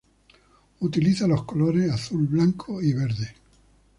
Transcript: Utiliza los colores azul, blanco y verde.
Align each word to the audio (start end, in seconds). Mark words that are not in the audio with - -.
Utiliza 0.79 1.27
los 1.27 1.43
colores 1.43 1.91
azul, 1.91 2.25
blanco 2.25 2.81
y 2.81 2.91
verde. 2.93 3.35